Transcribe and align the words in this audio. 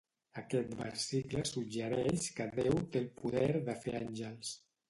Aquest 0.41 0.71
versicle 0.79 1.43
suggereix 1.51 2.31
que 2.39 2.49
Déu 2.57 2.81
té 2.97 3.05
el 3.05 3.09
poder 3.23 3.47
de 3.71 3.81
fer 3.85 3.99
àngels. 4.01 4.61